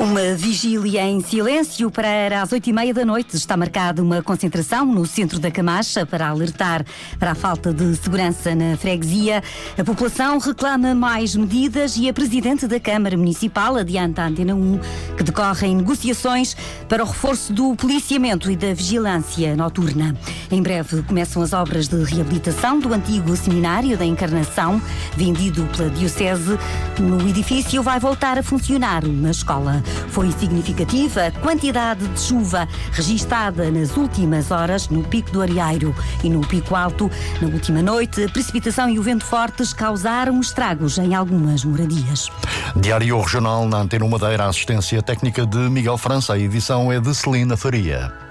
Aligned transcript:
Uma 0.00 0.34
vigília 0.34 1.02
em 1.02 1.20
silêncio 1.20 1.90
para 1.90 2.40
as 2.40 2.50
oito 2.52 2.70
e 2.70 2.72
meia 2.72 2.94
da 2.94 3.04
noite. 3.04 3.36
Está 3.36 3.54
marcada 3.54 4.02
uma 4.02 4.22
concentração 4.22 4.86
no 4.86 5.04
centro 5.04 5.38
da 5.38 5.50
Camacha 5.50 6.06
para 6.06 6.26
alertar 6.26 6.86
para 7.18 7.32
a 7.32 7.34
falta 7.34 7.70
de 7.70 7.94
segurança 7.96 8.54
na 8.54 8.78
freguesia. 8.78 9.42
A 9.76 9.84
população 9.84 10.38
reclama 10.38 10.94
mais 10.94 11.36
medidas 11.36 11.98
e 11.98 12.08
a 12.08 12.14
Presidente 12.14 12.66
da 12.66 12.80
Câmara 12.80 13.14
Municipal 13.14 13.76
adianta 13.76 14.22
à 14.22 14.28
Antena 14.28 14.54
1 14.54 14.80
que 15.18 15.22
decorrem 15.22 15.76
negociações 15.76 16.56
para 16.88 17.04
o 17.04 17.06
reforço 17.06 17.52
do 17.52 17.76
policiamento 17.76 18.50
e 18.50 18.56
da 18.56 18.72
vigilância 18.72 19.54
noturna. 19.54 20.16
Em 20.50 20.62
breve 20.62 21.02
começam 21.02 21.42
as 21.42 21.52
obras 21.52 21.88
de 21.88 22.02
reabilitação 22.04 22.78
do 22.78 22.94
antigo 22.94 23.36
seminário 23.36 23.98
da 23.98 24.06
Encarnação, 24.06 24.80
vendido 25.14 25.68
pela 25.76 25.90
Diocese. 25.90 26.58
No 26.98 27.20
edifício 27.28 27.82
vai 27.82 28.00
voltar 28.00 28.38
a 28.38 28.42
funcionar 28.42 29.04
uma 29.04 29.30
escola. 29.30 29.82
Foi 30.08 30.30
significativa 30.32 31.26
a 31.26 31.30
quantidade 31.30 32.06
de 32.06 32.20
chuva 32.20 32.68
registada 32.92 33.70
nas 33.70 33.96
últimas 33.96 34.50
horas 34.50 34.88
no 34.88 35.02
Pico 35.02 35.30
do 35.30 35.42
Arieiro 35.42 35.94
e 36.22 36.28
no 36.28 36.40
Pico 36.40 36.74
Alto. 36.74 37.10
Na 37.40 37.48
última 37.48 37.82
noite, 37.82 38.24
a 38.24 38.28
precipitação 38.28 38.88
e 38.88 38.98
o 38.98 39.02
vento 39.02 39.24
fortes 39.24 39.72
causaram 39.72 40.40
estragos 40.40 40.98
em 40.98 41.14
algumas 41.14 41.64
moradias. 41.64 42.28
Diário 42.76 43.20
Regional 43.20 43.66
na 43.66 43.78
Antena 43.78 44.04
1 44.04 44.08
Madeira, 44.08 44.46
assistência 44.46 45.02
técnica 45.02 45.46
de 45.46 45.58
Miguel 45.68 45.98
França. 45.98 46.34
A 46.34 46.38
edição 46.38 46.92
é 46.92 47.00
de 47.00 47.14
Celina 47.14 47.56
Faria. 47.56 48.29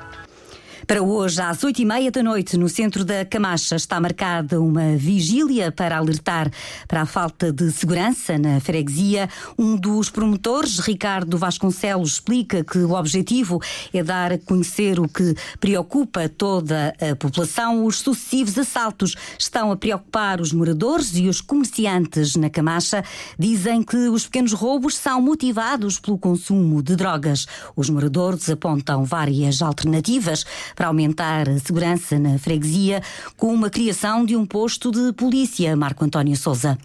Para 0.90 1.04
hoje, 1.04 1.40
às 1.40 1.64
oito 1.64 1.84
e 1.84 1.86
meia 1.86 2.10
da 2.10 2.24
noite, 2.24 2.58
no 2.58 2.68
centro 2.68 3.06
da 3.06 3.24
Camacha, 3.24 3.76
está 3.76 4.00
marcada 4.00 4.60
uma 4.60 4.98
vigília 4.98 5.72
para 5.72 5.96
alertar 5.96 6.52
para 6.88 7.04
a 7.04 7.06
falta 7.06 7.54
de 7.54 7.72
segurança 7.72 8.40
na 8.40 8.60
freguesia. 8.60 9.30
Um 9.56 9.76
dos 9.78 10.10
promotores, 10.10 10.80
Ricardo 10.80 11.38
Vasconcelos, 11.38 12.14
explica 12.14 12.64
que 12.64 12.80
o 12.80 12.94
objetivo 12.94 13.62
é 13.94 14.02
dar 14.02 14.34
a 14.34 14.40
conhecer 14.40 15.00
o 15.00 15.08
que 15.08 15.36
preocupa 15.60 16.28
toda 16.28 16.96
a 17.00 17.16
população. 17.16 17.86
Os 17.86 18.00
sucessivos 18.00 18.58
assaltos 18.58 19.16
estão 19.38 19.72
a 19.72 19.78
preocupar 19.78 20.42
os 20.42 20.52
moradores 20.52 21.16
e 21.16 21.28
os 21.28 21.40
comerciantes 21.40 22.36
na 22.36 22.50
Camacha. 22.50 23.04
Dizem 23.38 23.84
que 23.84 23.96
os 23.96 24.24
pequenos 24.26 24.54
roubos 24.54 24.98
são 24.98 25.22
motivados 25.22 26.00
pelo 26.00 26.18
consumo 26.18 26.82
de 26.82 26.96
drogas. 26.96 27.46
Os 27.76 27.92
moradores 27.92 28.50
apontam 28.50 29.04
várias 29.04 29.62
alternativas 29.62 30.44
para 30.80 30.88
aumentar 30.88 31.50
a 31.50 31.60
segurança 31.60 32.18
na 32.18 32.40
freguesia 32.40 33.02
com 33.36 33.54
uma 33.54 33.70
criação 33.70 34.24
de 34.24 34.38
um 34.38 34.46
posto 34.46 34.90
de 34.92 35.12
polícia. 35.12 35.76
Marco 35.76 36.06
António 36.06 36.38
Souza. 36.38 36.78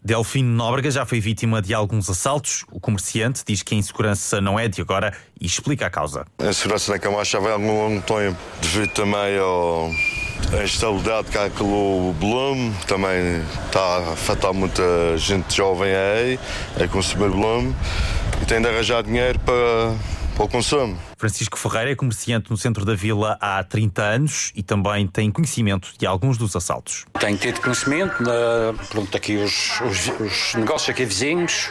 Delfino 0.00 0.48
Nóbrega 0.48 0.88
já 0.88 1.04
foi 1.04 1.18
vítima 1.18 1.60
de 1.60 1.74
alguns 1.74 2.08
assaltos. 2.08 2.64
O 2.70 2.78
comerciante 2.78 3.42
diz 3.44 3.64
que 3.64 3.74
a 3.74 3.76
insegurança 3.76 4.40
não 4.40 4.56
é 4.56 4.68
de 4.68 4.80
agora 4.80 5.12
e 5.40 5.46
explica 5.46 5.86
a 5.86 5.90
causa. 5.90 6.24
A 6.38 6.48
insegurança 6.48 6.92
na 6.92 7.00
Camacha 7.00 7.32
já 7.32 7.40
vem 7.40 7.48
há 7.48 7.54
algum 7.54 7.72
longo 7.72 8.02
tempo, 8.02 8.38
devido 8.62 8.92
também 8.92 9.36
ao 9.36 9.90
a 10.56 10.62
instabilidade 10.62 11.28
que 11.30 11.36
há 11.36 11.46
aquele 11.46 12.12
volume 12.20 12.72
também 12.86 13.42
está 13.66 13.80
a 13.80 14.12
afetar 14.12 14.54
muita 14.54 14.82
gente 15.18 15.56
jovem 15.56 15.92
aí 15.92 16.38
a 16.80 16.86
consumir 16.86 17.28
volume 17.28 17.74
e 18.40 18.46
tem 18.46 18.60
de 18.60 18.68
arranjar 18.68 19.02
dinheiro 19.02 19.40
para, 19.40 19.94
para 20.36 20.44
o 20.44 20.48
consumo. 20.48 21.09
Francisco 21.20 21.58
Ferreira 21.58 21.90
é 21.90 21.94
comerciante 21.94 22.50
no 22.50 22.56
centro 22.56 22.82
da 22.82 22.94
vila 22.94 23.36
há 23.42 23.62
30 23.62 24.02
anos 24.02 24.52
e 24.56 24.62
também 24.62 25.06
tem 25.06 25.30
conhecimento 25.30 25.90
de 25.98 26.06
alguns 26.06 26.38
dos 26.38 26.56
assaltos. 26.56 27.04
Tenho 27.20 27.36
tido 27.36 27.60
conhecimento, 27.60 28.22
uh, 28.22 28.86
pronto, 28.88 29.14
aqui 29.14 29.36
os, 29.36 29.82
os, 29.82 30.08
os, 30.18 30.54
negócios 30.54 30.88
aqui 30.88 31.04
vizinhos 31.04 31.70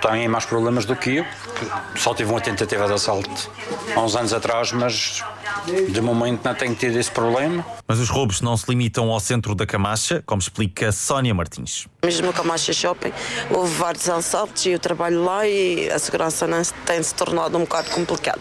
têm 0.00 0.28
mais 0.28 0.46
problemas 0.46 0.84
do 0.84 0.94
que 0.94 1.16
eu, 1.16 1.24
que 1.24 2.00
só 2.00 2.14
tive 2.14 2.30
uma 2.30 2.40
tentativa 2.40 2.86
de 2.86 2.92
assalto 2.92 3.50
há 3.92 4.00
uns 4.00 4.14
anos 4.14 4.32
atrás, 4.32 4.70
mas 4.70 5.20
de 5.66 6.00
momento 6.00 6.44
não 6.44 6.54
tenho 6.54 6.76
tido 6.76 6.96
esse 6.96 7.10
problema. 7.10 7.66
Mas 7.88 7.98
os 7.98 8.08
roubos 8.08 8.40
não 8.40 8.56
se 8.56 8.66
limitam 8.68 9.10
ao 9.10 9.18
centro 9.18 9.52
da 9.52 9.66
Camacha, 9.66 10.22
como 10.24 10.40
explica 10.40 10.92
Sónia 10.92 11.34
Martins. 11.34 11.88
Mesmo 12.06 12.28
no 12.28 12.32
Camacha 12.32 12.72
Shopping 12.72 13.12
houve 13.50 13.74
vários 13.74 14.08
assaltos 14.08 14.64
e 14.64 14.70
eu 14.70 14.78
trabalho 14.78 15.24
lá 15.24 15.44
e 15.44 15.90
a 15.90 15.98
segurança 15.98 16.46
tem 16.84 17.02
se 17.02 17.12
tornado 17.12 17.58
um 17.58 17.62
bocado 17.62 17.90
complicada. 17.90 18.38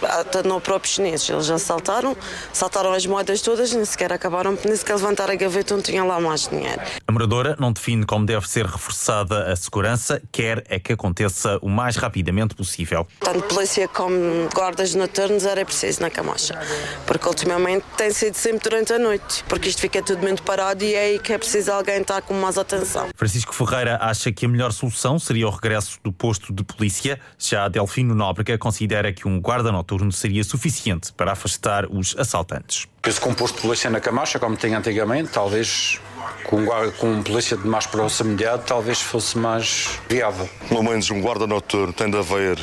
Até 0.00 0.42
no 0.42 0.58
próprio 0.62 0.90
chineses, 0.90 1.28
eles 1.28 1.44
já 1.44 1.58
saltaram, 1.58 2.16
saltaram 2.54 2.90
as 2.90 3.04
moedas 3.04 3.42
todas, 3.42 3.70
nem 3.70 3.84
sequer 3.84 4.14
acabaram, 4.14 4.56
nem 4.64 4.74
sequer 4.74 4.94
levantar 4.94 5.30
a 5.30 5.34
gaveta 5.34 5.74
onde 5.74 5.84
tinham 5.84 6.06
lá 6.06 6.18
mais 6.18 6.48
dinheiro. 6.48 6.80
A 7.06 7.12
moradora 7.12 7.54
não 7.60 7.70
define 7.70 8.06
como 8.06 8.24
deve 8.24 8.48
ser 8.48 8.64
reforçada 8.64 9.52
a 9.52 9.56
segurança, 9.56 10.22
quer 10.32 10.64
é 10.70 10.78
que 10.78 10.94
aconteça 10.94 11.58
o 11.60 11.68
mais 11.68 11.96
rapidamente 11.96 12.54
possível. 12.54 13.06
Tanto 13.20 13.42
polícia 13.42 13.86
como 13.88 14.48
guardas 14.54 14.94
noturnos 14.94 15.44
era 15.44 15.66
preciso 15.66 16.00
na 16.00 16.08
Camacha, 16.08 16.58
porque 17.06 17.28
ultimamente 17.28 17.84
tem 17.94 18.10
sido 18.10 18.36
sempre 18.36 18.70
durante 18.70 18.94
a 18.94 18.98
noite, 18.98 19.44
porque 19.46 19.68
isto 19.68 19.82
fica 19.82 20.02
tudo 20.02 20.22
muito 20.22 20.42
parado 20.42 20.82
e 20.82 20.94
é 20.94 21.02
aí 21.02 21.18
que 21.18 21.32
é 21.32 21.38
preciso 21.38 21.72
alguém 21.72 22.00
estar 22.00 22.22
com 22.22 22.34
mais 22.34 22.56
atenção. 22.56 23.01
Francisco 23.14 23.54
Ferreira 23.54 23.98
acha 24.00 24.32
que 24.32 24.46
a 24.46 24.48
melhor 24.48 24.72
solução 24.72 25.18
seria 25.18 25.46
o 25.46 25.50
regresso 25.50 25.98
do 26.02 26.12
posto 26.12 26.52
de 26.52 26.64
polícia, 26.64 27.18
já 27.38 27.68
Delfino 27.68 28.14
Nóbrega 28.14 28.58
considera 28.58 29.12
que 29.12 29.26
um 29.26 29.40
guarda 29.40 29.70
noturno 29.72 30.12
seria 30.12 30.44
suficiente 30.44 31.12
para 31.12 31.32
afastar 31.32 31.86
os 31.86 32.16
assaltantes. 32.18 32.86
Penso 33.00 33.20
que 33.20 33.28
um 33.28 33.34
posto 33.34 33.56
de 33.56 33.62
polícia 33.62 33.90
na 33.90 34.00
Camacha, 34.00 34.38
como 34.38 34.56
tinha 34.56 34.78
antigamente, 34.78 35.30
talvez 35.30 36.00
com 36.44 36.62
um, 36.62 36.90
com 36.98 37.22
polícia 37.22 37.56
de 37.56 37.66
mais 37.66 37.86
proximidade, 37.86 38.64
talvez 38.66 39.00
fosse 39.00 39.36
mais 39.38 39.98
viável. 40.08 40.48
Pelo 40.68 40.82
menos 40.82 41.10
um 41.10 41.20
guarda 41.20 41.46
noturno 41.46 41.92
tem 41.92 42.10
de 42.10 42.18
haver 42.18 42.58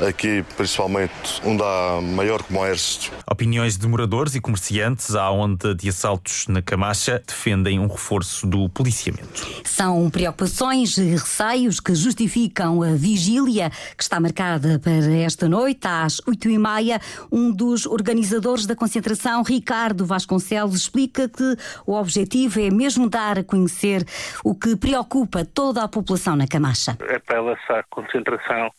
aqui 0.00 0.44
principalmente 0.56 1.40
onde 1.44 1.62
há 1.62 2.00
maior 2.02 2.42
comércio. 2.42 3.12
Opiniões 3.30 3.76
de 3.76 3.86
moradores 3.86 4.34
e 4.34 4.40
comerciantes 4.40 5.14
à 5.14 5.30
onda 5.30 5.74
de 5.74 5.88
assaltos 5.88 6.46
na 6.48 6.62
Camacha 6.62 7.22
defendem 7.26 7.78
um 7.78 7.86
reforço 7.86 8.46
do 8.46 8.68
policiamento. 8.68 9.46
São 9.64 10.08
preocupações 10.10 10.96
e 10.98 11.10
receios 11.10 11.80
que 11.80 11.94
justificam 11.94 12.82
a 12.82 12.92
vigília 12.94 13.70
que 13.96 14.02
está 14.02 14.20
marcada 14.20 14.78
para 14.78 14.92
esta 14.92 15.48
noite 15.48 15.86
às 15.86 16.20
oito 16.26 16.48
e 16.48 16.58
meia. 16.58 17.00
Um 17.30 17.50
dos 17.50 17.86
organizadores 17.86 18.66
da 18.66 18.76
concentração, 18.76 19.42
Ricardo 19.42 20.04
Vasconcelos, 20.04 20.76
explica 20.82 21.28
que 21.28 21.56
o 21.86 21.94
objetivo 21.94 22.60
é 22.60 22.70
mesmo 22.70 23.08
dar 23.08 23.38
a 23.38 23.44
conhecer 23.44 24.04
o 24.44 24.54
que 24.54 24.76
preocupa 24.76 25.44
toda 25.44 25.82
a 25.82 25.88
população 25.88 26.36
na 26.36 26.46
Camacha. 26.46 26.96
Apela-se 27.14 27.72
à 27.72 27.82
concentração 27.90 28.70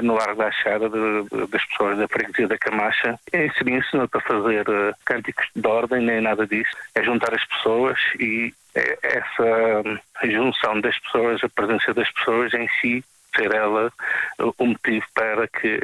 no 0.00 0.14
Largo 0.14 0.36
da 0.36 0.48
Achada 0.48 0.88
de, 0.88 1.46
das 1.48 1.64
pessoas 1.66 1.98
da 1.98 2.08
freguesia 2.08 2.48
da 2.48 2.58
Camacha. 2.58 3.18
Inserir-se 3.32 3.96
não 3.96 4.04
é 4.04 4.06
para 4.06 4.20
fazer 4.20 4.68
uh, 4.68 4.94
cânticos 5.04 5.46
de 5.54 5.66
ordem 5.66 6.02
nem 6.02 6.20
nada 6.20 6.46
disso. 6.46 6.70
É 6.94 7.02
juntar 7.02 7.34
as 7.34 7.44
pessoas 7.44 7.98
e 8.18 8.54
é, 8.74 8.98
essa 9.02 9.82
um, 9.84 10.30
junção 10.30 10.80
das 10.80 10.98
pessoas, 11.00 11.42
a 11.44 11.48
presença 11.48 11.92
das 11.92 12.10
pessoas 12.12 12.54
em 12.54 12.68
si, 12.80 13.04
ser 13.36 13.52
ela 13.52 13.92
uh, 14.40 14.54
o 14.58 14.66
motivo 14.66 15.04
para 15.14 15.46
que 15.48 15.82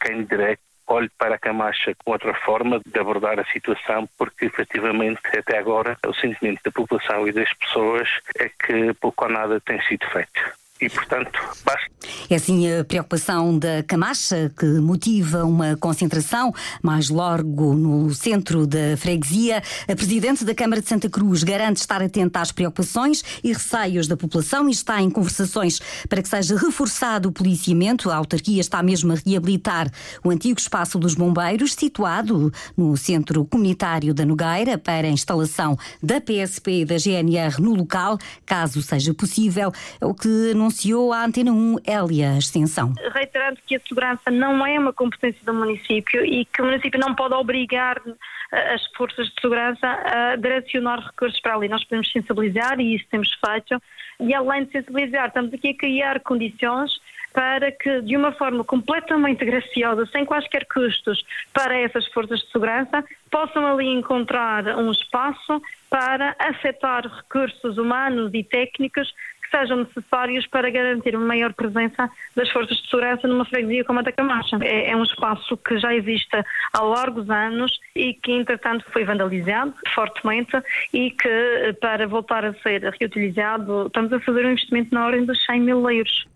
quem 0.00 0.24
direito 0.24 0.60
olhe 0.86 1.10
para 1.18 1.34
a 1.34 1.38
Camacha 1.38 1.94
com 1.96 2.12
outra 2.12 2.32
forma 2.32 2.80
de 2.86 2.98
abordar 2.98 3.38
a 3.38 3.44
situação, 3.46 4.08
porque 4.16 4.46
efetivamente 4.46 5.20
até 5.36 5.58
agora 5.58 5.98
o 6.06 6.14
sentimento 6.14 6.60
da 6.64 6.70
população 6.70 7.26
e 7.26 7.32
das 7.32 7.52
pessoas 7.54 8.08
é 8.38 8.48
que 8.48 8.94
pouco 8.94 9.24
ou 9.24 9.30
nada 9.30 9.60
tem 9.60 9.80
sido 9.82 10.06
feito 10.06 10.40
e, 10.80 10.88
portanto, 10.88 11.38
basta. 11.64 11.96
É 12.28 12.36
assim 12.36 12.70
a 12.70 12.84
preocupação 12.84 13.58
da 13.58 13.82
Camacha 13.82 14.52
que 14.56 14.66
motiva 14.66 15.44
uma 15.44 15.76
concentração 15.76 16.52
mais 16.82 17.08
largo 17.08 17.74
no 17.74 18.12
centro 18.14 18.66
da 18.66 18.96
freguesia. 18.96 19.62
A 19.88 19.96
Presidente 19.96 20.44
da 20.44 20.54
Câmara 20.54 20.82
de 20.82 20.88
Santa 20.88 21.08
Cruz 21.08 21.42
garante 21.42 21.78
estar 21.78 22.02
atenta 22.02 22.40
às 22.40 22.52
preocupações 22.52 23.22
e 23.42 23.52
receios 23.52 24.06
da 24.06 24.16
população 24.16 24.68
e 24.68 24.72
está 24.72 25.00
em 25.00 25.10
conversações 25.10 25.80
para 26.08 26.22
que 26.22 26.28
seja 26.28 26.56
reforçado 26.56 27.28
o 27.28 27.32
policiamento. 27.32 28.10
A 28.10 28.16
autarquia 28.16 28.60
está 28.60 28.82
mesmo 28.82 29.12
a 29.12 29.16
reabilitar 29.16 29.90
o 30.22 30.30
antigo 30.30 30.58
espaço 30.58 30.98
dos 30.98 31.14
bombeiros, 31.14 31.74
situado 31.74 32.52
no 32.76 32.96
centro 32.96 33.44
comunitário 33.44 34.12
da 34.12 34.24
Nogueira, 34.24 34.76
para 34.76 35.06
a 35.06 35.10
instalação 35.10 35.76
da 36.02 36.20
PSP 36.20 36.82
e 36.82 36.84
da 36.84 36.98
GNR 36.98 37.60
no 37.60 37.74
local, 37.74 38.18
caso 38.44 38.82
seja 38.82 39.14
possível. 39.14 39.72
É 40.00 40.06
o 40.06 40.14
que 40.14 40.52
anunciou 40.66 41.12
a 41.12 41.24
Antena 41.24 41.52
1 41.52 41.76
Hélia 41.86 42.36
Extensão. 42.36 42.92
Reiterando 43.14 43.58
que 43.64 43.76
a 43.76 43.80
segurança 43.80 44.30
não 44.32 44.66
é 44.66 44.78
uma 44.78 44.92
competência 44.92 45.40
do 45.44 45.54
município 45.54 46.24
e 46.24 46.44
que 46.44 46.60
o 46.60 46.64
município 46.64 46.98
não 46.98 47.14
pode 47.14 47.34
obrigar 47.34 48.02
as 48.50 48.84
forças 48.96 49.28
de 49.28 49.40
segurança 49.40 49.86
a 49.86 50.34
direcionar 50.36 50.98
recursos 50.98 51.38
para 51.40 51.54
ali. 51.54 51.68
Nós 51.68 51.84
podemos 51.84 52.10
sensibilizar 52.10 52.80
e 52.80 52.96
isso 52.96 53.04
temos 53.10 53.32
feito. 53.32 53.80
E 54.18 54.34
além 54.34 54.64
de 54.64 54.72
sensibilizar, 54.72 55.28
estamos 55.28 55.54
aqui 55.54 55.68
a 55.68 55.76
criar 55.76 56.20
condições 56.20 57.00
para 57.32 57.70
que, 57.70 58.00
de 58.00 58.16
uma 58.16 58.32
forma 58.32 58.64
completamente 58.64 59.44
graciosa, 59.44 60.06
sem 60.06 60.24
quaisquer 60.24 60.66
custos 60.66 61.22
para 61.52 61.76
essas 61.78 62.06
forças 62.06 62.40
de 62.40 62.50
segurança, 62.50 63.04
possam 63.30 63.66
ali 63.66 63.86
encontrar 63.86 64.66
um 64.78 64.90
espaço 64.90 65.60
para 65.90 66.34
aceitar 66.38 67.06
recursos 67.06 67.76
humanos 67.76 68.30
e 68.32 68.42
técnicos 68.42 69.14
que 69.46 69.58
sejam 69.58 69.78
necessários 69.78 70.46
para 70.46 70.70
garantir 70.70 71.16
uma 71.16 71.26
maior 71.26 71.52
presença 71.52 72.10
das 72.34 72.50
forças 72.50 72.76
de 72.78 72.88
segurança 72.88 73.28
numa 73.28 73.44
freguesia 73.44 73.84
como 73.84 74.00
a 74.00 74.02
da 74.02 74.12
Camacha. 74.12 74.58
É, 74.62 74.90
é 74.90 74.96
um 74.96 75.02
espaço 75.02 75.56
que 75.56 75.78
já 75.78 75.94
existe 75.94 76.36
há 76.72 76.82
largos 76.82 77.28
anos 77.30 77.78
e 77.94 78.14
que, 78.14 78.32
entretanto, 78.32 78.84
foi 78.92 79.04
vandalizado 79.04 79.74
fortemente 79.94 80.56
e 80.92 81.10
que, 81.10 81.74
para 81.80 82.06
voltar 82.06 82.44
a 82.44 82.54
ser 82.54 82.82
reutilizado, 82.98 83.86
estamos 83.86 84.12
a 84.12 84.20
fazer 84.20 84.44
um 84.44 84.50
investimento 84.50 84.94
na 84.94 85.06
ordem 85.06 85.24
dos 85.24 85.44
100 85.44 85.60
mil 85.60 85.90
euros. 85.90 86.26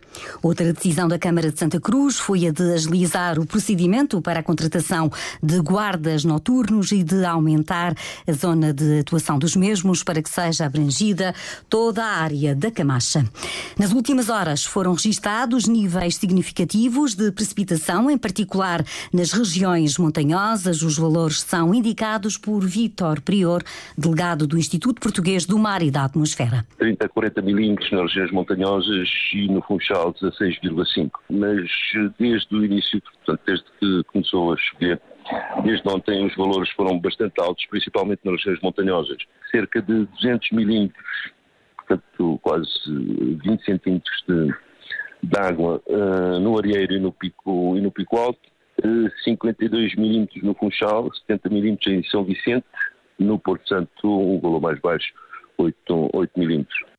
Outra 0.42 0.72
decisão 0.72 1.06
da 1.08 1.18
Câmara 1.18 1.50
de 1.50 1.58
Santa 1.58 1.80
Cruz 1.80 2.18
foi 2.18 2.46
a 2.46 2.50
de 2.50 2.72
agilizar 2.72 3.38
o 3.38 3.46
procedimento 3.46 4.20
para 4.20 4.40
a 4.40 4.42
contratação 4.42 5.10
de 5.42 5.60
guardas 5.60 6.24
noturnos 6.24 6.92
e 6.92 7.02
de 7.02 7.24
aumentar 7.24 7.94
a 8.26 8.32
zona 8.32 8.72
de 8.72 9.00
atuação 9.00 9.38
dos 9.38 9.54
mesmos 9.54 10.02
para 10.02 10.22
que 10.22 10.30
seja 10.30 10.66
abrangida 10.66 11.34
toda 11.68 12.04
a 12.04 12.18
área 12.22 12.54
da 12.54 12.70
Camacha. 12.70 13.24
Nas 13.78 13.92
últimas 13.92 14.28
horas 14.28 14.64
foram 14.64 14.94
registados 14.94 15.66
níveis 15.66 16.16
significativos 16.16 17.14
de 17.14 17.30
precipitação, 17.32 18.10
em 18.10 18.18
particular 18.18 18.84
nas 19.12 19.32
regiões 19.32 19.98
montanhosas. 19.98 20.82
Os 20.82 20.96
valores 20.96 21.40
são 21.40 21.74
indicados 21.74 22.36
por 22.36 22.64
Vítor 22.64 23.20
Prior, 23.20 23.62
delegado 23.96 24.46
do 24.46 24.58
Instituto 24.58 25.00
Português 25.00 25.44
do 25.44 25.58
Mar 25.58 25.82
e 25.82 25.90
da 25.90 26.04
Atmosfera. 26.04 26.66
30 26.78 27.04
a 27.04 27.08
40 27.08 27.42
milímetros 27.42 27.90
nas 27.92 28.02
regiões 28.02 28.32
montanhosas 28.32 29.08
e 29.34 29.46
no 29.48 29.62
Funchal 29.62 29.99
geral 30.00 30.14
16,5. 30.14 31.10
Mas 31.30 31.70
desde 32.18 32.56
o 32.56 32.64
início, 32.64 33.00
portanto, 33.02 33.40
desde 33.46 33.64
que 33.78 34.04
começou 34.04 34.52
a 34.52 34.56
chover, 34.56 35.00
desde 35.64 35.88
ontem 35.88 36.26
os 36.26 36.34
valores 36.34 36.70
foram 36.70 36.98
bastante 36.98 37.40
altos, 37.40 37.66
principalmente 37.66 38.20
nas 38.24 38.36
regiões 38.36 38.60
montanhosas. 38.62 39.18
Cerca 39.50 39.82
de 39.82 40.06
200 40.06 40.50
milímetros, 40.52 41.32
portanto 41.76 42.38
quase 42.42 42.70
20 42.86 43.64
centímetros 43.64 44.24
de, 44.26 44.54
de 45.22 45.38
água 45.38 45.82
uh, 45.86 46.40
no 46.40 46.58
Arieiro 46.58 46.94
e 46.94 46.98
no 46.98 47.12
Pico, 47.12 47.76
e 47.76 47.80
no 47.80 47.90
pico 47.90 48.16
Alto, 48.16 48.40
uh, 48.84 49.06
eh, 49.06 49.10
52 49.24 49.94
milímetros 49.96 50.42
no 50.42 50.54
Funchal, 50.54 51.12
70 51.26 51.48
milímetros 51.50 51.92
em 51.92 52.02
São 52.04 52.24
Vicente, 52.24 52.66
no 53.18 53.38
Porto 53.38 53.68
Santo 53.68 53.90
um 54.04 54.40
valor 54.40 54.60
mais 54.60 54.80
baixo, 54.80 55.12
8, 55.58 56.10
8 56.14 56.38
milímetros. 56.38 56.90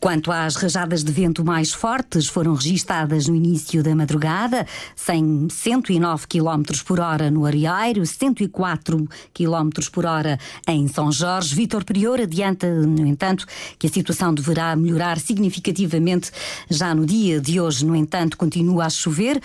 Quanto 0.00 0.32
às 0.32 0.56
rajadas 0.56 1.04
de 1.04 1.12
vento 1.12 1.44
mais 1.44 1.74
fortes, 1.74 2.26
foram 2.26 2.54
registadas 2.54 3.28
no 3.28 3.36
início 3.36 3.82
da 3.82 3.94
madrugada, 3.94 4.66
sem 4.96 5.46
109 5.50 6.26
km 6.26 6.62
por 6.86 6.98
hora 6.98 7.30
no 7.30 7.44
Arieiro, 7.44 8.06
104 8.06 9.06
km 9.34 9.68
por 9.92 10.06
hora 10.06 10.38
em 10.66 10.88
São 10.88 11.12
Jorge. 11.12 11.54
Vítor 11.54 11.84
Prior 11.84 12.18
adianta, 12.18 12.66
no 12.66 13.06
entanto, 13.06 13.44
que 13.78 13.88
a 13.88 13.90
situação 13.90 14.32
deverá 14.32 14.74
melhorar 14.74 15.18
significativamente 15.18 16.30
já 16.70 16.94
no 16.94 17.04
dia 17.04 17.38
de 17.38 17.60
hoje. 17.60 17.84
No 17.84 17.94
entanto, 17.94 18.38
continua 18.38 18.86
a 18.86 18.90
chover, 18.90 19.38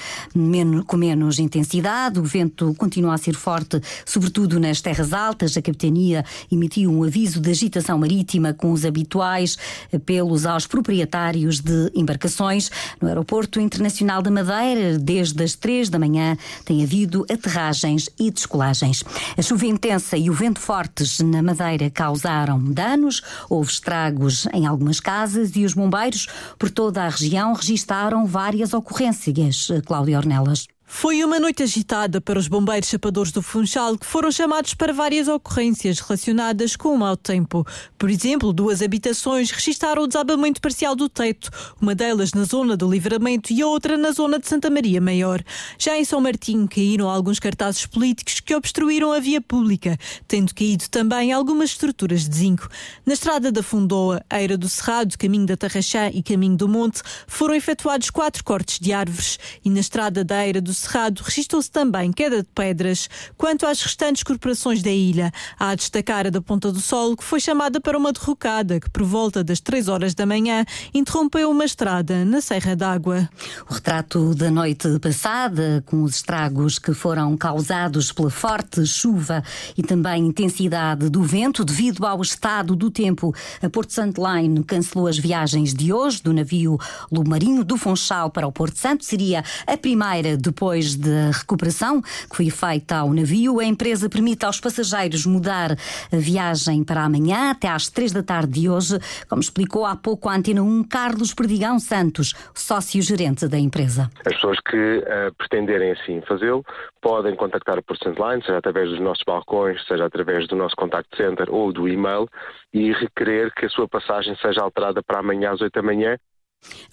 com 0.87 0.95
menos 0.95 1.37
intensidade, 1.37 2.17
o 2.17 2.23
vento 2.23 2.73
continua 2.75 3.15
a 3.15 3.17
ser 3.17 3.35
forte, 3.35 3.81
sobretudo 4.05 4.57
nas 4.57 4.79
terras 4.79 5.11
altas. 5.11 5.57
A 5.57 5.61
capitania 5.61 6.23
emitiu 6.49 6.89
um 6.89 7.03
aviso 7.03 7.41
de 7.41 7.51
agitação 7.51 7.97
marítima 7.97 8.53
com 8.53 8.71
os 8.71 8.85
habituais 8.85 9.57
pelos 10.05 10.44
aos 10.45 10.67
proprietários 10.67 11.59
de 11.59 11.91
embarcações. 11.95 12.69
No 13.01 13.07
Aeroporto 13.07 13.59
Internacional 13.59 14.21
da 14.21 14.31
Madeira, 14.31 14.97
desde 14.99 15.43
as 15.43 15.55
três 15.55 15.89
da 15.89 15.99
manhã, 15.99 16.37
tem 16.63 16.83
havido 16.83 17.25
aterragens 17.29 18.09
e 18.19 18.29
descolagens. 18.29 19.03
A 19.37 19.41
chuva 19.41 19.65
intensa 19.65 20.17
e 20.17 20.29
o 20.29 20.33
vento 20.33 20.59
fortes 20.59 21.19
na 21.19 21.41
Madeira 21.41 21.89
causaram 21.89 22.59
danos, 22.63 23.21
houve 23.49 23.71
estragos 23.71 24.47
em 24.53 24.65
algumas 24.65 24.99
casas 24.99 25.55
e 25.55 25.65
os 25.65 25.73
bombeiros 25.73 26.27
por 26.57 26.69
toda 26.69 27.03
a 27.03 27.09
região 27.09 27.53
registaram 27.53 28.25
várias 28.25 28.73
ocorrências. 28.73 29.69
Cláudia 29.85 30.17
Ornelas. 30.17 30.74
Foi 30.87 31.23
uma 31.23 31.39
noite 31.39 31.63
agitada 31.63 32.21
para 32.21 32.37
os 32.37 32.47
bombeiros 32.47 32.89
chapadores 32.89 33.31
do 33.31 33.41
Funchal, 33.41 33.97
que 33.97 34.05
foram 34.05 34.31
chamados 34.31 34.75
para 34.75 34.93
várias 34.93 35.27
ocorrências 35.27 35.99
relacionadas 35.99 36.75
com 36.75 36.93
o 36.93 36.97
mau 36.97 37.17
tempo. 37.17 37.65
Por 37.97 38.07
exemplo, 38.09 38.53
duas 38.53 38.83
habitações 38.83 39.49
registaram 39.49 40.03
o 40.03 40.07
desabamento 40.07 40.61
parcial 40.61 40.95
do 40.95 41.09
teto, 41.09 41.49
uma 41.81 41.95
delas 41.95 42.33
na 42.33 42.43
zona 42.43 42.77
do 42.77 42.89
Livramento 42.89 43.51
e 43.51 43.63
a 43.63 43.67
outra 43.67 43.97
na 43.97 44.11
zona 44.11 44.37
de 44.37 44.47
Santa 44.47 44.69
Maria 44.69 45.01
Maior. 45.01 45.43
Já 45.77 45.97
em 45.97 46.05
São 46.05 46.21
Martinho 46.21 46.67
caíram 46.67 47.09
alguns 47.09 47.39
cartazes 47.39 47.87
políticos 47.87 48.39
que 48.39 48.55
obstruíram 48.55 49.11
a 49.11 49.19
via 49.19 49.41
pública, 49.41 49.97
tendo 50.27 50.53
caído 50.53 50.87
também 50.89 51.33
algumas 51.33 51.71
estruturas 51.71 52.29
de 52.29 52.35
zinco. 52.35 52.69
Na 53.03 53.13
estrada 53.13 53.51
da 53.51 53.63
Fundoa, 53.63 54.23
Eira 54.31 54.55
do 54.55 54.69
Cerrado, 54.69 55.17
caminho 55.17 55.47
da 55.47 55.57
Tarraxá 55.57 56.09
e 56.09 56.21
caminho 56.21 56.55
do 56.55 56.69
Monte, 56.69 57.01
foram 57.25 57.55
efetuados 57.55 58.11
quatro 58.11 58.43
cortes 58.43 58.79
de 58.79 58.93
árvores 58.93 59.39
e 59.63 59.69
na 59.69 59.79
estrada 59.79 60.23
da 60.23 60.45
Eira 60.45 60.61
do 60.61 60.74
Cerrado 60.75 61.21
registrou-se 61.23 61.71
também 61.71 62.11
queda 62.11 62.43
de 62.43 62.49
pedras. 62.53 63.09
Quanto 63.37 63.65
às 63.65 63.81
restantes 63.81 64.23
corporações 64.23 64.81
da 64.83 64.91
ilha, 64.91 65.31
há 65.57 65.69
a 65.69 65.75
destacar 65.75 66.27
a 66.27 66.29
da 66.29 66.41
Ponta 66.41 66.71
do 66.71 66.79
Sol, 66.79 67.15
que 67.15 67.23
foi 67.23 67.39
chamada 67.39 67.79
para 67.79 67.97
uma 67.97 68.11
derrocada 68.11 68.79
que, 68.79 68.89
por 68.89 69.03
volta 69.03 69.43
das 69.43 69.59
3 69.59 69.87
horas 69.87 70.13
da 70.13 70.25
manhã, 70.25 70.65
interrompeu 70.93 71.49
uma 71.49 71.65
estrada 71.65 72.25
na 72.25 72.41
Serra 72.41 72.75
d'Água. 72.75 73.29
O 73.69 73.73
retrato 73.73 74.35
da 74.35 74.51
noite 74.51 74.99
passada, 74.99 75.83
com 75.85 76.03
os 76.03 76.15
estragos 76.17 76.77
que 76.77 76.93
foram 76.93 77.35
causados 77.37 78.11
pela 78.11 78.29
forte 78.29 78.85
chuva 78.85 79.43
e 79.77 79.81
também 79.81 80.27
intensidade 80.27 81.09
do 81.09 81.23
vento 81.23 81.63
devido 81.63 82.05
ao 82.05 82.21
estado 82.21 82.75
do 82.75 82.91
tempo. 82.91 83.33
A 83.61 83.69
Porto 83.69 83.93
Santo 83.93 84.21
Line 84.21 84.63
cancelou 84.63 85.07
as 85.07 85.17
viagens 85.17 85.73
de 85.73 85.93
hoje 85.93 86.21
do 86.21 86.33
navio 86.33 86.77
Lumarinho 87.11 87.63
do 87.63 87.77
Funchal 87.77 88.29
para 88.29 88.47
o 88.47 88.51
Porto 88.51 88.77
Santo. 88.77 89.05
Seria 89.05 89.43
a 89.65 89.77
primeira 89.77 90.35
depois 90.35 90.64
depois 90.65 90.95
da 90.95 91.29
recuperação 91.31 92.01
que 92.01 92.35
foi 92.35 92.49
feita 92.49 92.97
ao 92.97 93.13
navio, 93.13 93.59
a 93.59 93.65
empresa 93.65 94.09
permite 94.09 94.45
aos 94.45 94.59
passageiros 94.59 95.23
mudar 95.23 95.73
a 96.11 96.17
viagem 96.17 96.83
para 96.83 97.03
amanhã, 97.03 97.51
até 97.51 97.67
às 97.67 97.87
três 97.87 98.11
da 98.11 98.23
tarde 98.23 98.61
de 98.61 98.67
hoje, 98.67 98.97
como 99.29 99.41
explicou 99.41 99.85
há 99.85 99.95
pouco 99.95 100.27
a 100.27 100.35
Antena 100.35 100.63
1 100.63 100.85
Carlos 100.85 101.35
Perdigão 101.35 101.77
Santos, 101.77 102.33
sócio-gerente 102.55 103.47
da 103.47 103.59
empresa. 103.59 104.09
As 104.25 104.33
pessoas 104.33 104.57
que 104.59 104.75
uh, 104.75 105.35
pretenderem 105.37 105.91
assim 105.91 106.19
fazê-lo 106.27 106.65
podem 106.99 107.35
contactar 107.35 107.77
o 107.77 107.83
Porcent 107.83 108.17
Line, 108.17 108.41
seja 108.41 108.57
através 108.57 108.89
dos 108.89 108.99
nossos 108.99 109.23
balcões, 109.23 109.85
seja 109.87 110.05
através 110.05 110.47
do 110.47 110.55
nosso 110.55 110.75
contact 110.75 111.15
center 111.15 111.45
ou 111.53 111.71
do 111.71 111.87
e-mail 111.87 112.27
e 112.73 112.91
requerer 112.91 113.53
que 113.53 113.67
a 113.67 113.69
sua 113.69 113.87
passagem 113.87 114.35
seja 114.41 114.61
alterada 114.61 115.03
para 115.03 115.19
amanhã 115.19 115.51
às 115.51 115.61
8 115.61 115.71
da 115.71 115.83
manhã 115.83 116.17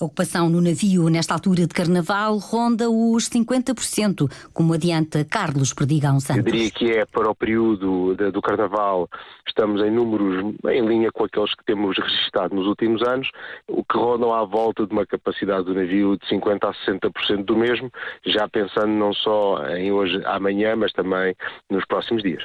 a 0.01 0.05
ocupação 0.05 0.49
no 0.49 0.61
navio 0.61 1.09
nesta 1.09 1.35
altura 1.35 1.67
de 1.67 1.75
carnaval 1.75 2.39
ronda 2.39 2.91
os 2.91 3.29
50%, 3.29 4.31
como 4.53 4.75
adianta 4.75 5.25
Carlos 5.25 5.73
Perdigão 5.73 6.21
Santos. 6.21 6.47
Eu 6.47 6.53
diria 6.53 6.71
que 6.71 6.91
é 6.91 7.07
para 7.07 7.31
o 7.31 7.35
período 7.35 8.15
de, 8.17 8.31
do 8.31 8.43
carnaval, 8.43 9.09
estamos 9.47 9.81
em 9.83 9.91
números 9.91 10.55
em 10.69 10.87
linha 10.87 11.11
com 11.13 11.25
aqueles 11.25 11.55
que 11.55 11.65
temos 11.65 11.97
registrado 11.99 12.55
nos 12.55 12.67
últimos 12.67 13.03
anos, 13.03 13.31
o 13.69 13.85
que 13.85 13.97
rondam 13.97 14.33
à 14.33 14.45
volta 14.45 14.87
de 14.87 14.93
uma 14.93 15.07
capacidade 15.07 15.65
do 15.65 15.75
navio 15.75 16.17
de 16.17 16.27
50% 16.27 16.65
a 16.65 16.73
60% 16.91 17.45
do 17.45 17.57
mesmo, 17.57 17.91
já 18.27 18.49
pensando 18.49 18.93
não 18.93 19.13
só 19.13 19.67
em 19.77 19.93
hoje, 19.93 20.21
amanhã, 20.25 20.77
mas 20.77 20.93
também 20.93 21.35
nos 21.71 21.85
próximos 21.85 22.23
dias. 22.23 22.45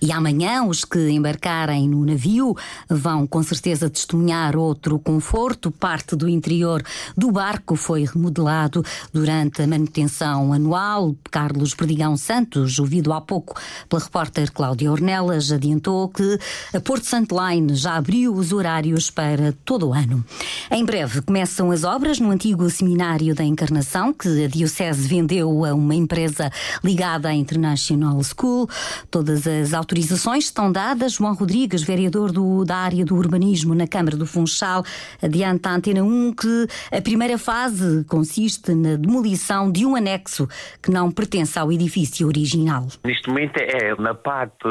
E 0.00 0.12
amanhã 0.12 0.64
os 0.64 0.84
que 0.84 1.10
embarcarem 1.10 1.88
no 1.88 2.04
navio 2.04 2.56
vão 2.88 3.26
com 3.26 3.42
certeza 3.42 3.88
testemunhar 3.88 4.56
outro 4.56 4.98
conforto. 4.98 5.70
Parte 5.70 6.14
do 6.14 6.28
interior 6.28 6.82
do 7.16 7.30
barco 7.32 7.74
foi 7.76 8.04
remodelado 8.04 8.84
durante 9.12 9.62
a 9.62 9.66
manutenção 9.66 10.52
anual. 10.52 11.14
Carlos 11.30 11.74
Perdigão 11.74 12.16
Santos, 12.16 12.78
ouvido 12.78 13.12
há 13.12 13.20
pouco 13.20 13.60
pela 13.88 14.02
repórter 14.02 14.52
Cláudia 14.52 14.92
Ornelas, 14.92 15.50
adiantou 15.50 16.08
que 16.08 16.38
a 16.72 16.80
Porto 16.80 17.06
Santo 17.06 17.34
Line 17.34 17.74
já 17.74 17.96
abriu 17.96 18.34
os 18.34 18.52
horários 18.52 19.10
para 19.10 19.54
todo 19.64 19.88
o 19.88 19.94
ano. 19.94 20.24
Em 20.70 20.84
breve 20.84 21.22
começam 21.22 21.70
as 21.70 21.84
obras 21.84 22.20
no 22.20 22.30
antigo 22.30 22.68
seminário 22.68 23.34
da 23.34 23.44
Encarnação, 23.44 24.12
que 24.12 24.44
a 24.44 24.48
Diocese 24.48 25.08
vendeu 25.08 25.64
a 25.64 25.74
uma 25.74 25.94
empresa 25.94 26.50
ligada 26.82 27.28
à 27.28 27.34
International 27.34 28.20
School. 28.22 28.68
Todas 29.10 29.46
as 29.46 29.53
As 29.62 29.72
autorizações 29.72 30.44
estão 30.44 30.70
dadas. 30.70 31.12
João 31.14 31.34
Rodrigues, 31.34 31.82
vereador 31.82 32.32
do, 32.32 32.64
da 32.64 32.76
área 32.76 33.04
do 33.04 33.14
urbanismo 33.14 33.74
na 33.74 33.86
Câmara 33.86 34.16
do 34.16 34.26
Funchal, 34.26 34.84
adianta 35.22 35.70
à 35.70 35.74
Antena 35.74 36.02
1 36.02 36.32
que 36.32 36.66
a 36.90 37.00
primeira 37.00 37.38
fase 37.38 38.04
consiste 38.04 38.74
na 38.74 38.96
demolição 38.96 39.70
de 39.70 39.86
um 39.86 39.96
anexo 39.96 40.48
que 40.82 40.90
não 40.90 41.10
pertence 41.10 41.58
ao 41.58 41.72
edifício 41.72 42.26
original. 42.26 42.86
Neste 43.04 43.28
momento 43.28 43.58
é 43.58 43.94
na 44.00 44.14
parte 44.14 44.66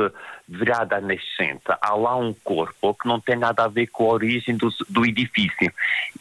virada 0.47 0.97
à 0.97 1.01
nascente. 1.01 1.63
Há 1.81 1.95
lá 1.95 2.15
um 2.15 2.33
corpo 2.43 2.93
que 2.93 3.07
não 3.07 3.19
tem 3.19 3.37
nada 3.37 3.63
a 3.63 3.67
ver 3.67 3.87
com 3.87 4.09
a 4.09 4.13
origem 4.13 4.55
do, 4.55 4.69
do 4.89 5.05
edifício. 5.05 5.71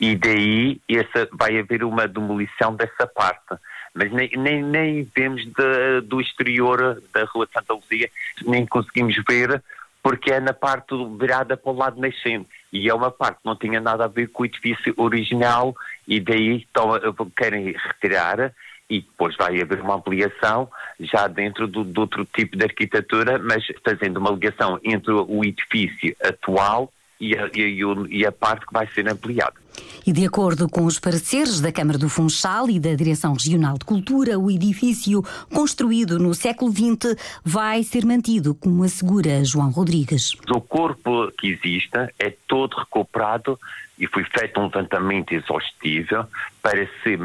E 0.01 0.17
daí 0.17 0.81
essa, 0.89 1.29
vai 1.33 1.59
haver 1.59 1.85
uma 1.85 2.07
demolição 2.07 2.75
dessa 2.75 3.07
parte 3.07 3.57
mas 3.95 4.11
nem, 4.13 4.31
nem, 4.37 4.63
nem 4.63 5.09
vemos 5.15 5.45
de, 5.45 6.01
do 6.03 6.21
exterior 6.21 7.03
da 7.13 7.25
Rua 7.25 7.47
de 7.47 7.53
Santa 7.53 7.75
Luzia, 7.75 8.11
nem 8.45 8.67
conseguimos 8.67 9.15
ver, 9.29 9.63
porque 10.03 10.33
é 10.33 10.41
na 10.41 10.53
parte 10.53 10.95
virada 11.19 11.57
para 11.57 11.73
o 11.73 11.77
lado 11.77 12.01
nascente. 12.01 12.49
E 12.73 12.89
é 12.89 12.95
uma 12.95 13.11
parte 13.11 13.37
que 13.37 13.47
não 13.47 13.55
tinha 13.55 13.81
nada 13.81 14.05
a 14.05 14.09
ver 14.09 14.29
com 14.29 14.43
o 14.43 14.47
edifício 14.47 14.95
original, 14.97 15.77
e 16.09 16.19
daí 16.21 16.67
então, 16.71 16.91
querem 17.37 17.73
retirar, 17.73 18.53
e 18.89 19.01
depois 19.01 19.37
vai 19.37 19.61
haver 19.61 19.81
uma 19.81 19.95
ampliação 19.95 20.69
já 20.99 21.27
dentro 21.27 21.67
do, 21.67 21.85
de 21.85 21.99
outro 21.99 22.25
tipo 22.25 22.57
de 22.57 22.65
arquitetura, 22.65 23.39
mas 23.39 23.65
fazendo 23.85 24.19
uma 24.19 24.31
ligação 24.31 24.79
entre 24.83 25.13
o 25.13 25.45
edifício 25.45 26.15
atual 26.23 26.93
e 27.23 27.39
a, 27.39 27.49
e, 27.55 27.81
e 28.11 28.27
a 28.27 28.33
parte 28.33 28.67
que 28.67 28.73
vai 28.73 28.87
ser 28.89 29.09
ampliada. 29.09 29.55
E 30.05 30.13
de 30.13 30.27
acordo 30.27 30.69
com 30.69 30.85
os 30.85 30.99
pareceres 30.99 31.61
da 31.61 31.71
Câmara 31.71 31.97
do 31.97 32.09
Funchal 32.09 32.69
e 32.69 32.81
da 32.81 32.93
Direção 32.95 33.33
Regional 33.33 33.79
de 33.79 33.85
Cultura, 33.85 34.37
o 34.37 34.51
edifício 34.51 35.23
construído 35.55 36.19
no 36.19 36.35
século 36.35 36.73
XX 36.73 37.17
vai 37.45 37.85
ser 37.85 38.05
mantido, 38.05 38.55
como 38.57 38.83
assegura 38.83 39.45
João 39.45 39.71
Rodrigues. 39.71 40.33
O 40.51 40.61
corpo 40.61 41.31
que 41.39 41.53
existe 41.53 41.97
é 42.19 42.35
todo 42.49 42.77
recuperado 42.77 43.59
e 43.97 44.09
foi 44.09 44.25
feito 44.25 44.59
um 44.59 44.65
levantamento 44.65 45.33
exaustivo 45.33 46.27
para 46.61 46.89
se 47.05 47.17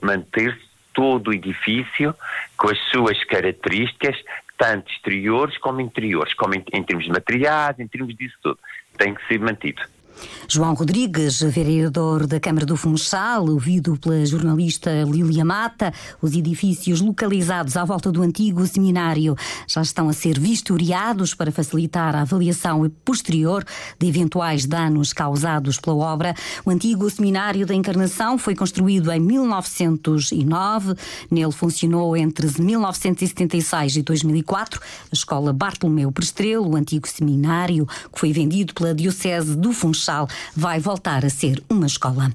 manter 0.00 0.58
todo 0.92 1.28
o 1.28 1.32
edifício 1.32 2.12
com 2.56 2.68
as 2.68 2.78
suas 2.90 3.22
características, 3.22 4.16
tanto 4.56 4.90
exteriores 4.90 5.56
como 5.58 5.80
interiores, 5.80 6.34
como 6.34 6.56
em, 6.56 6.64
em 6.72 6.82
termos 6.82 7.04
de 7.04 7.12
materiais, 7.12 7.78
em 7.78 7.86
termos 7.86 8.16
disso 8.16 8.36
tudo. 8.42 8.58
Tem 8.98 9.14
que 9.14 9.26
ser 9.26 9.40
mantido. 9.40 9.80
João 10.50 10.72
Rodrigues, 10.72 11.40
vereador 11.42 12.26
da 12.26 12.40
Câmara 12.40 12.64
do 12.64 12.74
Funchal, 12.74 13.46
ouvido 13.46 13.98
pela 13.98 14.24
jornalista 14.24 14.90
Lília 15.02 15.44
Mata, 15.44 15.92
os 16.22 16.34
edifícios 16.34 17.02
localizados 17.02 17.76
à 17.76 17.84
volta 17.84 18.10
do 18.10 18.22
antigo 18.22 18.66
seminário 18.66 19.36
já 19.66 19.82
estão 19.82 20.08
a 20.08 20.12
ser 20.14 20.40
vistoriados 20.40 21.34
para 21.34 21.52
facilitar 21.52 22.16
a 22.16 22.22
avaliação 22.22 22.90
posterior 23.04 23.62
de 23.98 24.08
eventuais 24.08 24.64
danos 24.64 25.12
causados 25.12 25.78
pela 25.78 25.96
obra. 25.96 26.34
O 26.64 26.70
antigo 26.70 27.08
seminário 27.10 27.66
da 27.66 27.74
Encarnação 27.74 28.38
foi 28.38 28.56
construído 28.56 29.12
em 29.12 29.20
1909. 29.20 30.94
Nele 31.30 31.52
funcionou 31.52 32.16
entre 32.16 32.48
1976 32.58 33.96
e 33.96 34.02
2004 34.02 34.80
a 34.80 35.14
Escola 35.14 35.52
Bartolomeu 35.52 36.10
Prestrelo, 36.10 36.70
o 36.70 36.76
antigo 36.76 37.06
seminário 37.06 37.86
que 37.86 38.18
foi 38.18 38.32
vendido 38.32 38.72
pela 38.72 38.94
Diocese 38.94 39.54
do 39.54 39.72
Funchal 39.74 40.07
Funchal 40.08 40.28
vai 40.56 40.80
voltar 40.80 41.24
a 41.24 41.30
ser 41.30 41.62
uma 41.68 41.86
escola. 41.86 42.32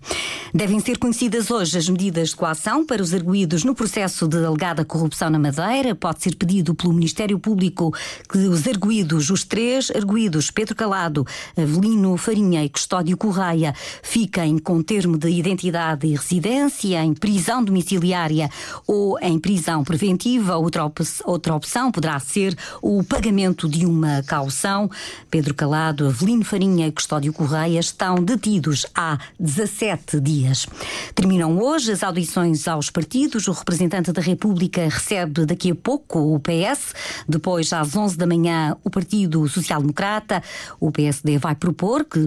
Devem 0.53 0.79
ser 0.79 0.99
conhecidas 0.99 1.49
hoje 1.49 1.77
as 1.77 1.89
medidas 1.89 2.29
de 2.29 2.35
coação 2.35 2.85
para 2.85 3.01
os 3.01 3.13
arguídos 3.13 3.63
no 3.63 3.73
processo 3.73 4.27
de 4.27 4.37
alegada 4.45 4.85
corrupção 4.85 5.29
na 5.29 5.39
Madeira. 5.39 5.95
Pode 5.95 6.21
ser 6.21 6.35
pedido 6.35 6.75
pelo 6.75 6.93
Ministério 6.93 7.39
Público 7.39 7.91
que 8.29 8.37
os 8.37 8.67
arguídos, 8.67 9.31
os 9.31 9.43
três 9.43 9.89
arguídos, 9.91 10.51
Pedro 10.51 10.75
Calado, 10.75 11.25
Avelino 11.57 12.15
Farinha 12.17 12.63
e 12.63 12.69
Custódio 12.69 13.17
Correia, 13.17 13.73
fiquem 14.03 14.59
com 14.59 14.83
termo 14.83 15.17
de 15.17 15.29
identidade 15.29 16.05
e 16.05 16.15
residência 16.15 17.03
em 17.03 17.13
prisão 17.13 17.63
domiciliária 17.63 18.49
ou 18.85 19.17
em 19.19 19.39
prisão 19.39 19.83
preventiva. 19.83 20.57
Outra, 20.57 20.91
outra 21.25 21.55
opção 21.55 21.91
poderá 21.91 22.19
ser 22.19 22.55
o 22.81 23.03
pagamento 23.03 23.67
de 23.67 23.85
uma 23.85 24.21
caução. 24.23 24.89
Pedro 25.31 25.55
Calado, 25.55 26.07
Avelino 26.07 26.45
Farinha 26.45 26.87
e 26.87 26.91
Custódio 26.91 27.33
Correia 27.33 27.62
estão 27.67 28.15
detidos 28.15 28.85
há 28.95 29.17
17 29.39 30.19
dias. 30.19 30.67
Terminam 31.15 31.57
hoje 31.59 31.91
as 31.91 32.03
audições 32.03 32.67
aos 32.67 32.89
partidos. 32.89 33.47
O 33.47 33.51
representante 33.51 34.11
da 34.11 34.21
República 34.21 34.83
recebe 34.83 35.45
daqui 35.45 35.71
a 35.71 35.75
pouco 35.75 36.19
o 36.19 36.39
PS. 36.39 36.93
Depois, 37.27 37.71
às 37.73 37.95
11 37.95 38.17
da 38.17 38.25
manhã, 38.25 38.75
o 38.83 38.89
Partido 38.89 39.47
Social 39.47 39.81
Democrata. 39.81 40.41
O 40.79 40.91
PSD 40.91 41.37
vai 41.37 41.55
propor 41.55 42.05
que, 42.05 42.19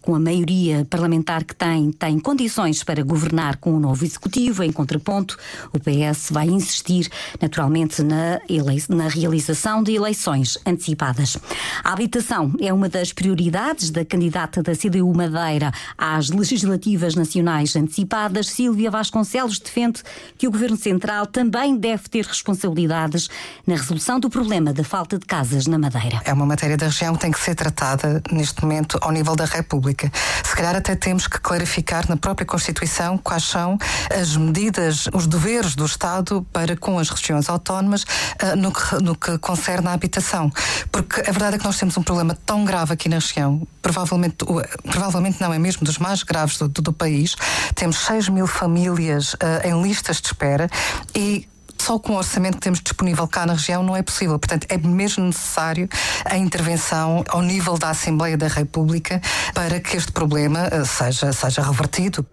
com 0.00 0.14
a 0.14 0.20
maioria 0.20 0.86
parlamentar 0.88 1.44
que 1.44 1.54
tem, 1.54 1.92
tem 1.92 2.18
condições 2.18 2.82
para 2.82 3.02
governar 3.02 3.56
com 3.56 3.74
o 3.74 3.80
novo 3.80 4.04
Executivo. 4.04 4.62
Em 4.62 4.72
contraponto, 4.72 5.36
o 5.72 5.78
PS 5.78 6.30
vai 6.30 6.48
insistir, 6.48 7.08
naturalmente, 7.40 8.02
na, 8.02 8.40
na 8.88 9.08
realização 9.08 9.82
de 9.82 9.94
eleições 9.94 10.58
antecipadas. 10.66 11.36
A 11.82 11.92
habitação 11.92 12.52
é 12.60 12.72
uma 12.72 12.88
das 12.88 13.12
prioridades 13.12 13.90
da 13.90 14.04
candidata 14.04 14.62
da 14.62 14.74
CDU 14.82 15.12
Madeira 15.14 15.72
às 15.96 16.30
legislativas 16.30 17.14
nacionais 17.14 17.76
antecipadas, 17.76 18.48
Sílvia 18.48 18.90
Vasconcelos 18.90 19.58
defende 19.58 20.02
que 20.36 20.48
o 20.48 20.50
Governo 20.50 20.76
Central 20.76 21.26
também 21.26 21.76
deve 21.76 22.08
ter 22.08 22.24
responsabilidades 22.24 23.28
na 23.66 23.76
resolução 23.76 24.18
do 24.18 24.28
problema 24.28 24.72
da 24.72 24.82
falta 24.82 25.18
de 25.18 25.26
casas 25.26 25.66
na 25.66 25.78
Madeira. 25.78 26.20
É 26.24 26.32
uma 26.32 26.46
matéria 26.46 26.76
da 26.76 26.86
região 26.86 27.14
que 27.14 27.20
tem 27.20 27.30
que 27.30 27.38
ser 27.38 27.54
tratada 27.54 28.22
neste 28.30 28.62
momento 28.62 28.98
ao 29.00 29.12
nível 29.12 29.36
da 29.36 29.44
República. 29.44 30.10
Se 30.42 30.56
calhar 30.56 30.74
até 30.74 30.96
temos 30.96 31.26
que 31.26 31.38
clarificar 31.38 32.08
na 32.08 32.16
própria 32.16 32.46
Constituição 32.46 33.16
quais 33.18 33.44
são 33.44 33.78
as 34.10 34.36
medidas, 34.36 35.08
os 35.12 35.26
deveres 35.26 35.74
do 35.74 35.84
Estado 35.84 36.46
para 36.52 36.76
com 36.76 36.98
as 36.98 37.08
regiões 37.08 37.48
autónomas 37.48 38.02
uh, 38.02 38.56
no, 38.56 38.72
que, 38.72 39.02
no 39.02 39.14
que 39.14 39.38
concerne 39.38 39.88
à 39.88 39.92
habitação. 39.92 40.50
Porque 40.90 41.20
a 41.20 41.32
verdade 41.32 41.56
é 41.56 41.58
que 41.58 41.64
nós 41.64 41.78
temos 41.78 41.96
um 41.96 42.02
problema 42.02 42.36
tão 42.44 42.64
grave 42.64 42.92
aqui 42.92 43.08
na 43.08 43.16
região, 43.16 43.66
provavelmente 43.80 44.36
provavelmente 44.84 45.40
não, 45.40 45.52
é 45.52 45.58
mesmo 45.58 45.84
dos 45.84 45.98
mais 45.98 46.22
graves 46.22 46.58
do, 46.58 46.68
do, 46.68 46.82
do 46.82 46.92
país. 46.92 47.36
Temos 47.74 47.98
6 48.04 48.28
mil 48.28 48.46
famílias 48.46 49.34
uh, 49.34 49.38
em 49.64 49.82
listas 49.82 50.20
de 50.20 50.28
espera 50.28 50.68
e 51.14 51.48
só 51.78 51.98
com 51.98 52.12
o 52.12 52.16
orçamento 52.16 52.54
que 52.54 52.60
temos 52.60 52.80
disponível 52.80 53.26
cá 53.26 53.44
na 53.44 53.54
região 53.54 53.82
não 53.82 53.96
é 53.96 54.02
possível. 54.02 54.38
Portanto, 54.38 54.66
é 54.68 54.78
mesmo 54.78 55.24
necessário 55.24 55.88
a 56.24 56.36
intervenção 56.36 57.24
ao 57.28 57.42
nível 57.42 57.76
da 57.76 57.90
Assembleia 57.90 58.36
da 58.36 58.46
República 58.46 59.20
para 59.52 59.80
que 59.80 59.96
este 59.96 60.12
problema 60.12 60.68
uh, 60.68 60.86
seja, 60.86 61.32
seja 61.32 61.62
revertido. 61.62 62.24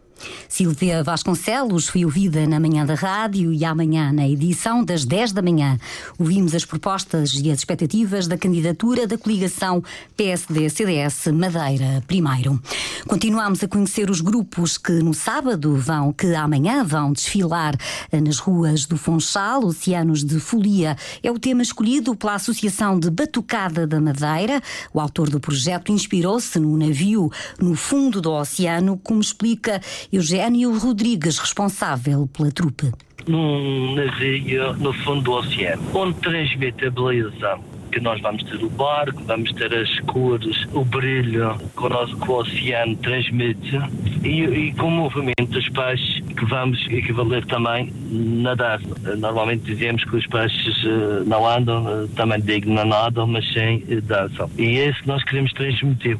Silvia 0.47 1.03
Vasconcelos 1.03 1.87
foi 1.87 2.05
ouvida 2.05 2.45
na 2.47 2.59
manhã 2.59 2.85
da 2.85 2.95
rádio 2.95 3.53
e 3.53 3.63
amanhã 3.63 4.11
na 4.11 4.27
edição 4.27 4.83
das 4.83 5.05
10 5.05 5.31
da 5.31 5.41
manhã. 5.41 5.77
Ouvimos 6.17 6.53
as 6.55 6.65
propostas 6.65 7.33
e 7.33 7.51
as 7.51 7.59
expectativas 7.59 8.27
da 8.27 8.37
candidatura 8.37 9.07
da 9.07 9.17
coligação 9.17 9.83
PSD-CDS 10.17 11.27
Madeira 11.33 12.03
primeiro. 12.07 12.61
Continuamos 13.07 13.63
a 13.63 13.67
conhecer 13.67 14.09
os 14.09 14.21
grupos 14.21 14.77
que 14.77 14.91
no 14.91 15.13
sábado 15.13 15.75
vão, 15.75 16.11
que 16.11 16.33
amanhã 16.35 16.83
vão 16.83 17.13
desfilar 17.13 17.75
nas 18.11 18.39
ruas 18.39 18.85
do 18.85 18.97
Funchal, 18.97 19.65
Oceanos 19.65 20.23
de 20.23 20.39
Folia. 20.39 20.97
É 21.23 21.31
o 21.31 21.39
tema 21.39 21.61
escolhido 21.61 22.15
pela 22.15 22.35
Associação 22.35 22.99
de 22.99 23.09
Batucada 23.09 23.87
da 23.87 23.99
Madeira. 23.99 24.61
O 24.93 24.99
autor 24.99 25.29
do 25.29 25.39
projeto 25.39 25.91
inspirou-se 25.91 26.59
no 26.59 26.77
navio 26.77 27.31
no 27.59 27.75
fundo 27.75 28.21
do 28.21 28.31
oceano, 28.31 28.97
como 28.97 29.21
explica 29.21 29.81
Eugênio 30.11 30.77
Rodrigues, 30.77 31.37
responsável 31.37 32.27
pela 32.27 32.51
trupe. 32.51 32.91
Num 33.27 33.95
navio 33.95 34.73
no 34.77 34.91
fundo 34.91 35.21
do 35.21 35.31
oceano, 35.33 35.83
onde 35.93 36.19
transmite 36.19 36.85
a 36.85 36.89
beleza 36.89 37.59
que 37.91 37.99
nós 37.99 38.21
vamos 38.21 38.43
ter 38.43 38.63
o 38.63 38.69
barco, 38.69 39.23
vamos 39.23 39.51
ter 39.53 39.73
as 39.73 39.99
cores, 40.01 40.65
o 40.73 40.83
brilho 40.85 41.57
que 41.75 41.83
o, 41.83 41.89
nosso, 41.89 42.17
que 42.17 42.29
o 42.29 42.35
oceano 42.35 42.95
transmite 42.97 43.77
e, 44.23 44.43
e 44.43 44.73
com 44.73 44.87
o 44.87 44.91
movimento 44.91 45.45
dos 45.47 45.67
peixes 45.69 46.21
que 46.35 46.45
vamos 46.45 46.79
equivaler 46.89 47.45
também 47.45 47.91
nadar. 48.11 48.79
Normalmente 49.17 49.63
dizemos 49.63 50.03
que 50.03 50.15
os 50.15 50.27
peixes 50.27 50.85
eh, 50.85 51.23
não 51.25 51.47
andam, 51.47 51.87
eh, 51.87 52.07
também 52.15 52.39
digo 52.41 52.69
não 52.69 52.85
nadam, 52.85 53.27
mas 53.27 53.45
sim 53.53 53.83
eh, 53.89 54.01
dançam. 54.01 54.49
E 54.57 54.79
é 54.79 54.89
isso 54.89 55.01
que 55.01 55.07
nós 55.07 55.23
queremos 55.23 55.51
transmitir. 55.53 56.17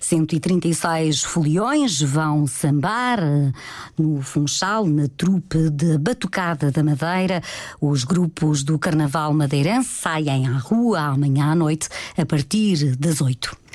136 0.00 1.22
foliões 1.22 2.00
vão 2.00 2.46
sambar 2.46 3.18
eh, 3.20 3.52
no 3.98 4.22
Funchal, 4.22 4.86
na 4.86 5.08
trupe 5.16 5.70
de 5.70 5.98
Batucada 5.98 6.70
da 6.70 6.82
Madeira. 6.82 7.42
Os 7.80 8.04
grupos 8.04 8.62
do 8.62 8.78
Carnaval 8.78 9.32
Madeirense 9.32 9.88
saem 9.88 10.46
à 10.46 10.58
rua 10.58 11.00
amanhã 11.00 11.52
à 11.52 11.54
noite, 11.54 11.88
a 12.16 12.24
partir 12.24 12.96
das 12.96 13.20
8. 13.20 13.65